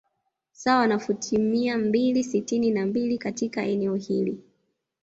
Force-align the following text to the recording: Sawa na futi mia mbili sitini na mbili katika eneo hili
Sawa 0.51 0.87
na 0.87 0.99
futi 0.99 1.37
mia 1.37 1.77
mbili 1.77 2.23
sitini 2.23 2.71
na 2.71 2.85
mbili 2.85 3.17
katika 3.17 3.63
eneo 3.65 3.95
hili 3.95 4.43